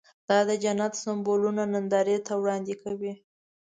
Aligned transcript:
دا 0.29 0.39
د 0.49 0.51
جنت 0.63 0.93
سمبولونه 1.03 1.63
نندارې 1.73 2.17
ته 2.27 2.33
وړاندې 2.41 2.75
کوي. 2.83 3.13